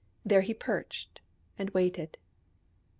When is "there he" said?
0.25-0.55